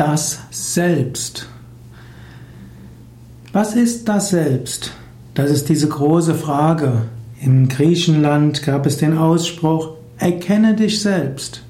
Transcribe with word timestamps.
Das 0.00 0.38
Selbst. 0.50 1.46
Was 3.52 3.74
ist 3.76 4.08
das 4.08 4.30
Selbst? 4.30 4.92
Das 5.34 5.50
ist 5.50 5.68
diese 5.68 5.88
große 5.88 6.34
Frage. 6.34 7.02
In 7.38 7.68
Griechenland 7.68 8.62
gab 8.62 8.86
es 8.86 8.96
den 8.96 9.18
Ausspruch, 9.18 9.90
erkenne 10.16 10.74
dich 10.74 11.02
selbst. 11.02 11.64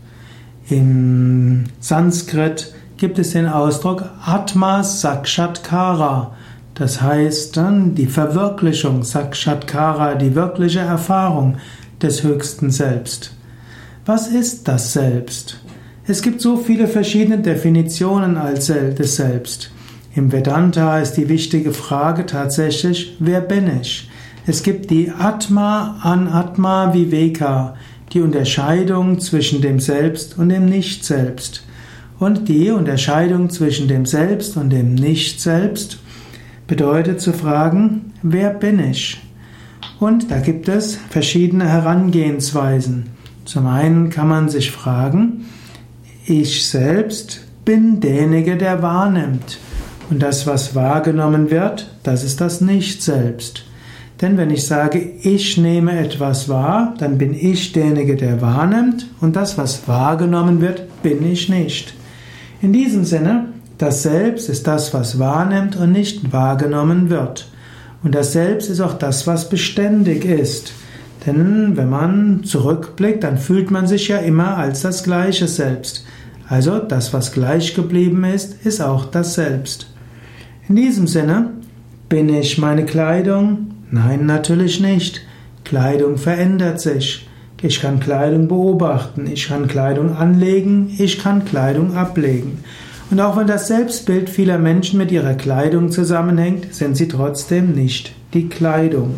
Im 0.68 1.64
Sanskrit 1.80 2.72
gibt 2.98 3.18
es 3.18 3.32
den 3.32 3.48
Ausdruck 3.48 4.04
Atma 4.24 4.84
Sakshatkara. 4.84 6.30
Das 6.76 7.02
heißt 7.02 7.56
dann 7.56 7.96
die 7.96 8.06
Verwirklichung, 8.06 9.02
Sakshatkara, 9.02 10.14
die 10.14 10.36
wirkliche 10.36 10.78
Erfahrung 10.78 11.56
des 12.00 12.22
höchsten 12.22 12.70
Selbst. 12.70 13.34
Was 14.06 14.28
ist 14.28 14.68
das 14.68 14.92
Selbst? 14.92 15.56
Es 16.10 16.22
gibt 16.22 16.40
so 16.40 16.56
viele 16.56 16.88
verschiedene 16.88 17.38
Definitionen 17.38 18.36
als 18.36 18.66
des 18.66 19.14
Selbst. 19.14 19.70
Im 20.12 20.32
Vedanta 20.32 20.98
ist 20.98 21.12
die 21.12 21.28
wichtige 21.28 21.72
Frage 21.72 22.26
tatsächlich, 22.26 23.16
wer 23.20 23.40
bin 23.40 23.70
ich? 23.80 24.10
Es 24.44 24.64
gibt 24.64 24.90
die 24.90 25.12
Atma 25.16 26.00
Anatma 26.02 26.92
Viveka, 26.92 27.76
die 28.12 28.22
Unterscheidung 28.22 29.20
zwischen 29.20 29.62
dem 29.62 29.78
Selbst 29.78 30.36
und 30.36 30.48
dem 30.48 30.66
Nicht-Selbst. 30.66 31.64
Und 32.18 32.48
die 32.48 32.72
Unterscheidung 32.72 33.48
zwischen 33.48 33.86
dem 33.86 34.04
Selbst 34.04 34.56
und 34.56 34.70
dem 34.70 34.96
Nicht-Selbst 34.96 36.00
bedeutet 36.66 37.20
zu 37.20 37.32
fragen, 37.32 38.14
wer 38.24 38.50
bin 38.50 38.80
ich? 38.80 39.20
Und 40.00 40.32
da 40.32 40.40
gibt 40.40 40.68
es 40.68 40.96
verschiedene 40.96 41.68
Herangehensweisen. 41.68 43.10
Zum 43.44 43.68
einen 43.68 44.10
kann 44.10 44.26
man 44.26 44.48
sich 44.48 44.72
fragen, 44.72 45.44
ich 46.26 46.66
selbst 46.66 47.40
bin 47.64 48.00
derjenige, 48.00 48.56
der 48.56 48.82
wahrnimmt. 48.82 49.58
Und 50.10 50.20
das, 50.22 50.46
was 50.46 50.74
wahrgenommen 50.74 51.50
wird, 51.50 51.90
das 52.02 52.24
ist 52.24 52.40
das 52.40 52.60
Nicht-Selbst. 52.60 53.64
Denn 54.20 54.36
wenn 54.36 54.50
ich 54.50 54.66
sage, 54.66 54.98
ich 55.22 55.56
nehme 55.56 55.98
etwas 55.98 56.48
wahr, 56.48 56.94
dann 56.98 57.16
bin 57.16 57.32
ich 57.32 57.72
derjenige, 57.72 58.16
der 58.16 58.42
wahrnimmt 58.42 59.06
und 59.20 59.34
das, 59.36 59.56
was 59.56 59.88
wahrgenommen 59.88 60.60
wird, 60.60 61.02
bin 61.02 61.24
ich 61.30 61.48
nicht. 61.48 61.94
In 62.60 62.72
diesem 62.72 63.04
Sinne, 63.04 63.46
das 63.78 64.02
Selbst 64.02 64.50
ist 64.50 64.66
das, 64.66 64.92
was 64.92 65.18
wahrnimmt 65.18 65.76
und 65.76 65.92
nicht 65.92 66.32
wahrgenommen 66.32 67.08
wird. 67.08 67.48
Und 68.02 68.14
das 68.14 68.32
Selbst 68.32 68.68
ist 68.68 68.80
auch 68.80 68.94
das, 68.94 69.26
was 69.26 69.48
beständig 69.48 70.24
ist. 70.26 70.72
Denn 71.26 71.76
wenn 71.76 71.88
man 71.88 72.44
zurückblickt, 72.44 73.24
dann 73.24 73.38
fühlt 73.38 73.70
man 73.70 73.86
sich 73.86 74.08
ja 74.08 74.18
immer 74.18 74.56
als 74.56 74.82
das 74.82 75.02
gleiche 75.02 75.48
Selbst. 75.48 76.04
Also 76.50 76.80
das, 76.80 77.14
was 77.14 77.30
gleich 77.30 77.74
geblieben 77.76 78.24
ist, 78.24 78.66
ist 78.66 78.82
auch 78.82 79.04
das 79.04 79.34
Selbst. 79.34 79.86
In 80.68 80.74
diesem 80.74 81.06
Sinne, 81.06 81.52
bin 82.08 82.28
ich 82.28 82.58
meine 82.58 82.84
Kleidung? 82.84 83.70
Nein, 83.92 84.26
natürlich 84.26 84.80
nicht. 84.80 85.20
Kleidung 85.64 86.18
verändert 86.18 86.80
sich. 86.80 87.28
Ich 87.62 87.80
kann 87.80 88.00
Kleidung 88.00 88.48
beobachten, 88.48 89.28
ich 89.32 89.46
kann 89.46 89.68
Kleidung 89.68 90.16
anlegen, 90.16 90.92
ich 90.98 91.20
kann 91.20 91.44
Kleidung 91.44 91.94
ablegen. 91.94 92.64
Und 93.12 93.20
auch 93.20 93.36
wenn 93.36 93.46
das 93.46 93.68
Selbstbild 93.68 94.28
vieler 94.28 94.58
Menschen 94.58 94.98
mit 94.98 95.12
ihrer 95.12 95.34
Kleidung 95.34 95.92
zusammenhängt, 95.92 96.74
sind 96.74 96.96
sie 96.96 97.06
trotzdem 97.06 97.74
nicht 97.74 98.12
die 98.34 98.48
Kleidung. 98.48 99.14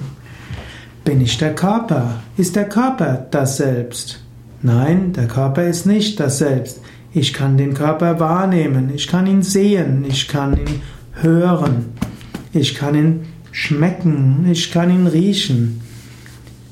Bin 1.04 1.22
ich 1.22 1.38
der 1.38 1.54
Körper? 1.54 2.20
Ist 2.36 2.56
der 2.56 2.68
Körper 2.68 3.26
das 3.30 3.56
Selbst? 3.56 4.20
Nein, 4.60 5.14
der 5.14 5.28
Körper 5.28 5.64
ist 5.64 5.86
nicht 5.86 6.20
das 6.20 6.38
Selbst. 6.38 6.80
Ich 7.14 7.34
kann 7.34 7.58
den 7.58 7.74
Körper 7.74 8.20
wahrnehmen, 8.20 8.90
ich 8.94 9.06
kann 9.06 9.26
ihn 9.26 9.42
sehen, 9.42 10.04
ich 10.08 10.28
kann 10.28 10.56
ihn 10.56 10.80
hören, 11.20 11.86
ich 12.54 12.74
kann 12.74 12.94
ihn 12.94 13.20
schmecken, 13.50 14.46
ich 14.50 14.72
kann 14.72 14.88
ihn 14.88 15.06
riechen. 15.06 15.82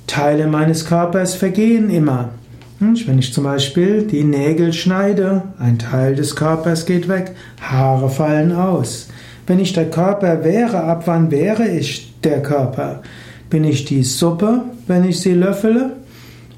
Teile 0.06 0.46
meines 0.46 0.86
Körpers 0.86 1.34
vergehen 1.34 1.90
immer. 1.90 2.30
Wenn 2.78 3.18
ich 3.18 3.34
zum 3.34 3.44
Beispiel 3.44 4.04
die 4.04 4.24
Nägel 4.24 4.72
schneide, 4.72 5.42
ein 5.58 5.78
Teil 5.78 6.14
des 6.14 6.34
Körpers 6.34 6.86
geht 6.86 7.08
weg, 7.08 7.32
Haare 7.60 8.08
fallen 8.08 8.52
aus. 8.52 9.08
Wenn 9.46 9.58
ich 9.58 9.74
der 9.74 9.90
Körper 9.90 10.42
wäre, 10.42 10.84
ab 10.84 11.02
wann 11.04 11.30
wäre 11.30 11.68
ich 11.68 12.14
der 12.24 12.42
Körper? 12.42 13.02
Bin 13.50 13.64
ich 13.64 13.84
die 13.84 14.04
Suppe, 14.04 14.62
wenn 14.86 15.04
ich 15.04 15.20
sie 15.20 15.34
löffele? 15.34 15.96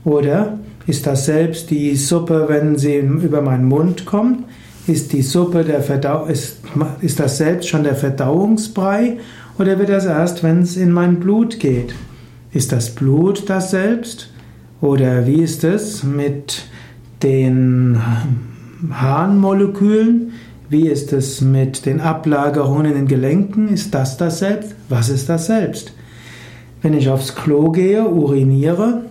Oder 0.05 0.59
ist 0.87 1.07
das 1.07 1.27
selbst 1.27 1.71
die 1.71 1.95
Suppe, 1.97 2.47
wenn 2.49 2.77
sie 2.77 2.97
über 2.97 3.41
meinen 3.41 3.67
Mund 3.67 4.05
kommt? 4.05 4.45
Ist 4.87 5.13
die 5.13 5.23
Suppe 5.23 5.65
der 5.65 5.81
Verdau 5.81 6.27
ist, 6.27 6.59
ist 7.01 7.21
das 7.21 7.39
selbst 7.39 7.69
schon 7.69 7.85
der 7.85 7.95
Verdauungsbrei 7.95 9.19
oder 9.59 9.79
wird 9.79 9.91
das 9.91 10.07
erst, 10.07 10.43
wenn 10.43 10.63
es 10.63 10.77
in 10.77 10.91
mein 10.91 11.21
Blut 11.21 11.61
geht? 11.61 11.95
Ist 12.53 12.73
das 12.73 12.91
Blut 12.95 13.49
das 13.49 13.71
Selbst? 13.71 14.31
Oder 14.81 15.27
wie 15.27 15.43
ist 15.43 15.63
es 15.63 16.03
mit 16.03 16.65
den 17.23 17.99
Harnmolekülen? 18.91 20.33
Wie 20.69 20.89
ist 20.89 21.13
es 21.13 21.41
mit 21.41 21.87
den 21.87 22.01
Ablagerungen 22.01 22.87
in 22.87 22.95
den 22.95 23.07
Gelenken? 23.07 23.69
Ist 23.69 23.95
das 23.95 24.17
das 24.17 24.41
Selbst? 24.41 24.75
Was 24.89 25.09
ist 25.09 25.29
das 25.29 25.47
Selbst? 25.47 25.93
Wenn 26.81 26.95
ich 26.95 27.09
aufs 27.09 27.37
Klo 27.37 27.71
gehe, 27.71 28.05
uriniere, 28.09 29.03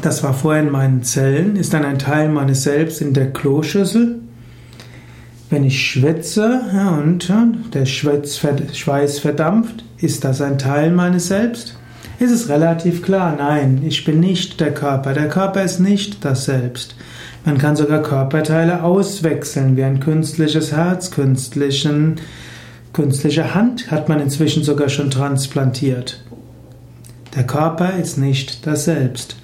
das 0.00 0.22
war 0.22 0.32
vorher 0.32 0.62
in 0.62 0.70
meinen 0.70 1.02
Zellen, 1.02 1.56
ist 1.56 1.74
dann 1.74 1.84
ein 1.84 1.98
Teil 1.98 2.28
meines 2.28 2.62
Selbst 2.62 3.00
in 3.00 3.12
der 3.12 3.32
Kloschüssel. 3.32 4.20
Wenn 5.50 5.64
ich 5.64 5.86
schwitze 5.86 6.62
ja, 6.72 6.90
und 6.90 7.28
ja, 7.28 7.46
der 7.74 7.84
Schweiß 7.84 9.18
verdampft, 9.18 9.84
ist 9.98 10.24
das 10.24 10.40
ein 10.40 10.58
Teil 10.58 10.90
meines 10.90 11.28
Selbst? 11.28 11.76
Ist 12.18 12.30
es 12.30 12.48
relativ 12.48 13.02
klar, 13.02 13.34
nein, 13.36 13.82
ich 13.84 14.04
bin 14.04 14.20
nicht 14.20 14.60
der 14.60 14.72
Körper. 14.72 15.12
Der 15.12 15.28
Körper 15.28 15.62
ist 15.62 15.80
nicht 15.80 16.24
das 16.24 16.46
Selbst. 16.46 16.94
Man 17.44 17.58
kann 17.58 17.76
sogar 17.76 18.02
Körperteile 18.02 18.84
auswechseln, 18.84 19.76
wie 19.76 19.82
ein 19.82 20.00
künstliches 20.00 20.72
Herz, 20.72 21.10
künstlichen, 21.10 22.16
künstliche 22.92 23.54
Hand 23.54 23.90
hat 23.90 24.08
man 24.08 24.20
inzwischen 24.20 24.62
sogar 24.62 24.88
schon 24.88 25.10
transplantiert. 25.10 26.22
Der 27.34 27.44
Körper 27.44 27.96
ist 27.96 28.18
nicht 28.18 28.66
das 28.66 28.84
Selbst. 28.84 29.36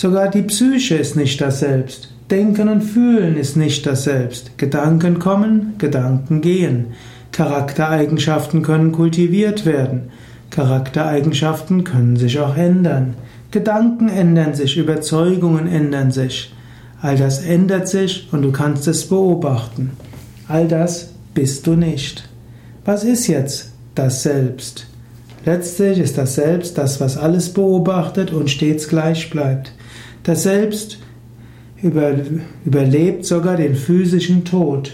Sogar 0.00 0.30
die 0.30 0.40
Psyche 0.40 0.94
ist 0.94 1.14
nicht 1.14 1.42
das 1.42 1.60
Selbst. 1.60 2.08
Denken 2.30 2.70
und 2.70 2.80
Fühlen 2.80 3.36
ist 3.36 3.58
nicht 3.58 3.84
das 3.84 4.04
Selbst. 4.04 4.56
Gedanken 4.56 5.18
kommen, 5.18 5.74
Gedanken 5.76 6.40
gehen. 6.40 6.94
Charaktereigenschaften 7.32 8.62
können 8.62 8.92
kultiviert 8.92 9.66
werden. 9.66 10.04
Charaktereigenschaften 10.48 11.84
können 11.84 12.16
sich 12.16 12.40
auch 12.40 12.56
ändern. 12.56 13.12
Gedanken 13.50 14.08
ändern 14.08 14.54
sich, 14.54 14.78
Überzeugungen 14.78 15.66
ändern 15.66 16.12
sich. 16.12 16.50
All 17.02 17.18
das 17.18 17.44
ändert 17.44 17.86
sich 17.86 18.26
und 18.32 18.40
du 18.40 18.52
kannst 18.52 18.88
es 18.88 19.06
beobachten. 19.06 19.90
All 20.48 20.66
das 20.66 21.10
bist 21.34 21.66
du 21.66 21.74
nicht. 21.74 22.26
Was 22.86 23.04
ist 23.04 23.26
jetzt 23.26 23.72
das 23.94 24.22
Selbst? 24.22 24.86
Letztlich 25.44 25.98
ist 25.98 26.16
das 26.16 26.36
Selbst 26.36 26.78
das, 26.78 27.02
was 27.02 27.18
alles 27.18 27.52
beobachtet 27.52 28.32
und 28.32 28.48
stets 28.48 28.88
gleich 28.88 29.28
bleibt. 29.28 29.74
Das 30.22 30.42
Selbst 30.42 30.98
über, 31.82 32.12
überlebt 32.64 33.24
sogar 33.24 33.56
den 33.56 33.74
physischen 33.74 34.44
Tod. 34.44 34.92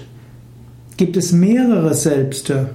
Gibt 0.96 1.16
es 1.16 1.32
mehrere 1.32 1.94
Selbste? 1.94 2.70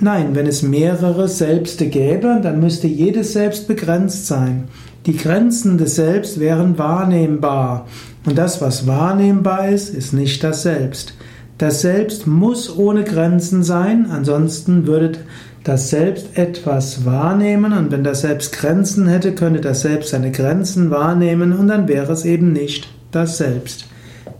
Nein, 0.00 0.34
wenn 0.34 0.46
es 0.46 0.62
mehrere 0.62 1.28
Selbste 1.28 1.86
gäbe, 1.86 2.40
dann 2.42 2.60
müsste 2.60 2.88
jedes 2.88 3.32
Selbst 3.32 3.68
begrenzt 3.68 4.26
sein. 4.26 4.64
Die 5.06 5.16
Grenzen 5.16 5.78
des 5.78 5.94
Selbst 5.94 6.40
wären 6.40 6.78
wahrnehmbar. 6.78 7.86
Und 8.26 8.38
das, 8.38 8.60
was 8.60 8.86
wahrnehmbar 8.86 9.68
ist, 9.68 9.94
ist 9.94 10.12
nicht 10.12 10.42
das 10.42 10.62
Selbst. 10.62 11.14
Das 11.58 11.82
Selbst 11.82 12.26
muss 12.26 12.76
ohne 12.76 13.04
Grenzen 13.04 13.62
sein, 13.62 14.06
ansonsten 14.10 14.86
würde 14.86 15.12
das 15.64 15.88
Selbst 15.88 16.36
etwas 16.36 17.06
wahrnehmen 17.06 17.72
und 17.72 17.90
wenn 17.90 18.04
das 18.04 18.20
Selbst 18.20 18.52
Grenzen 18.52 19.08
hätte, 19.08 19.34
könnte 19.34 19.62
das 19.62 19.80
Selbst 19.80 20.10
seine 20.10 20.30
Grenzen 20.30 20.90
wahrnehmen 20.90 21.54
und 21.54 21.68
dann 21.68 21.88
wäre 21.88 22.12
es 22.12 22.26
eben 22.26 22.52
nicht 22.52 22.88
das 23.10 23.38
Selbst. 23.38 23.86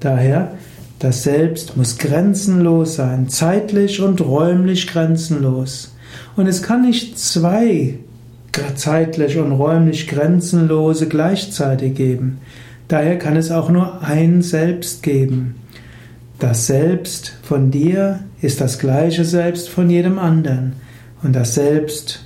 Daher, 0.01 0.53
das 0.99 1.23
Selbst 1.23 1.79
muss 1.79 1.97
grenzenlos 1.97 2.97
sein, 2.97 3.31
zeitlich 3.31 4.03
und 4.03 4.21
räumlich 4.21 4.87
grenzenlos. 4.87 5.95
Und 6.37 6.47
es 6.47 6.63
kann 6.63 6.83
nicht 6.83 7.19
zwei 7.19 7.99
zeitlich 8.77 9.39
und 9.39 9.53
räumlich 9.53 10.07
grenzenlose 10.07 11.09
gleichzeitig 11.09 11.95
geben. 11.95 12.39
Daher 12.87 13.19
kann 13.19 13.37
es 13.37 13.51
auch 13.51 13.71
nur 13.71 14.03
ein 14.03 14.43
Selbst 14.43 15.03
geben. 15.03 15.57
Das 16.39 16.67
Selbst 16.67 17.33
von 17.43 17.71
dir 17.71 18.21
ist 18.43 18.61
das 18.61 18.79
gleiche 18.79 19.25
Selbst 19.25 19.71
von 19.71 19.89
jedem 19.89 20.19
anderen. 20.19 20.84
Und 21.25 21.35
das 21.35 21.55
Selbst, 21.55 22.21